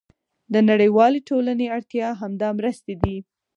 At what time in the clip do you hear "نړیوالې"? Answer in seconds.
0.69-1.19